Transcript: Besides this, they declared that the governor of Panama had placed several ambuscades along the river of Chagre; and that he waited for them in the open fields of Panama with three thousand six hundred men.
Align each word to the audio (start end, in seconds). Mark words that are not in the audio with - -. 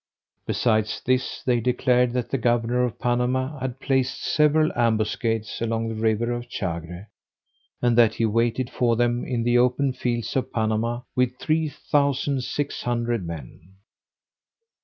Besides 0.47 0.99
this, 1.05 1.43
they 1.45 1.59
declared 1.59 2.13
that 2.13 2.31
the 2.31 2.39
governor 2.39 2.83
of 2.85 2.97
Panama 2.97 3.59
had 3.59 3.79
placed 3.79 4.23
several 4.23 4.71
ambuscades 4.75 5.61
along 5.61 5.89
the 5.89 5.93
river 6.01 6.31
of 6.31 6.49
Chagre; 6.49 7.05
and 7.83 7.95
that 7.95 8.15
he 8.15 8.25
waited 8.25 8.71
for 8.71 8.95
them 8.95 9.23
in 9.23 9.43
the 9.43 9.59
open 9.59 9.93
fields 9.93 10.35
of 10.35 10.51
Panama 10.51 11.01
with 11.15 11.37
three 11.37 11.69
thousand 11.69 12.41
six 12.43 12.81
hundred 12.81 13.27
men. 13.27 13.75